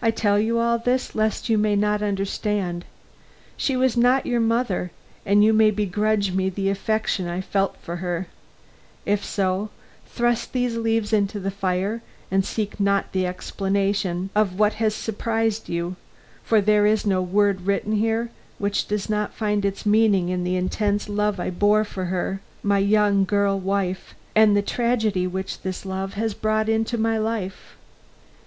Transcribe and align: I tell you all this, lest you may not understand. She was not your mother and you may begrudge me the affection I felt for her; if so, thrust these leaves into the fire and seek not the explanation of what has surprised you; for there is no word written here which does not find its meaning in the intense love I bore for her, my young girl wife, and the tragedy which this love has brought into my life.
I 0.00 0.10
tell 0.10 0.38
you 0.38 0.58
all 0.58 0.78
this, 0.78 1.14
lest 1.14 1.50
you 1.50 1.58
may 1.58 1.76
not 1.76 2.00
understand. 2.00 2.86
She 3.54 3.76
was 3.76 3.98
not 3.98 4.24
your 4.24 4.40
mother 4.40 4.92
and 5.26 5.44
you 5.44 5.52
may 5.52 5.70
begrudge 5.70 6.32
me 6.32 6.48
the 6.48 6.70
affection 6.70 7.28
I 7.28 7.42
felt 7.42 7.76
for 7.82 7.96
her; 7.96 8.28
if 9.04 9.22
so, 9.22 9.68
thrust 10.06 10.54
these 10.54 10.78
leaves 10.78 11.12
into 11.12 11.38
the 11.38 11.50
fire 11.50 12.00
and 12.30 12.46
seek 12.46 12.80
not 12.80 13.12
the 13.12 13.26
explanation 13.26 14.30
of 14.34 14.58
what 14.58 14.72
has 14.80 14.94
surprised 14.94 15.68
you; 15.68 15.96
for 16.42 16.62
there 16.62 16.86
is 16.86 17.04
no 17.04 17.20
word 17.20 17.66
written 17.66 17.96
here 17.96 18.30
which 18.58 18.88
does 18.88 19.10
not 19.10 19.34
find 19.34 19.66
its 19.66 19.84
meaning 19.84 20.30
in 20.30 20.44
the 20.44 20.56
intense 20.56 21.10
love 21.10 21.38
I 21.38 21.50
bore 21.50 21.84
for 21.84 22.06
her, 22.06 22.40
my 22.62 22.78
young 22.78 23.26
girl 23.26 23.60
wife, 23.60 24.14
and 24.34 24.56
the 24.56 24.62
tragedy 24.62 25.26
which 25.26 25.60
this 25.60 25.84
love 25.84 26.14
has 26.14 26.32
brought 26.32 26.70
into 26.70 26.96
my 26.96 27.18
life. 27.18 27.76